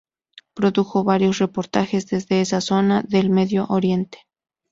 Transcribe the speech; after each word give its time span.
Produjo 0.55 1.03
varios 1.03 1.37
reportajes 1.37 2.07
desde 2.07 2.41
esa 2.41 2.59
zona 2.59 3.03
del 3.03 3.29
Medio 3.29 3.67
Oriente. 3.67 4.25